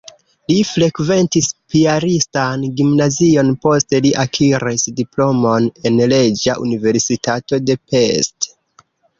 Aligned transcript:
Li 0.51 0.53
frekventis 0.67 1.49
piaristan 1.73 2.63
gimnazion, 2.79 3.51
poste 3.67 4.01
li 4.07 4.13
akiris 4.25 4.87
diplomon 5.03 5.69
en 5.91 6.03
Reĝa 6.15 6.57
Universitato 6.67 7.65
de 7.69 7.79
Pest. 7.93 8.51